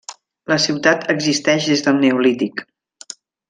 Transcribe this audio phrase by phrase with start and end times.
[0.51, 2.65] La ciutat existeix des del neolític.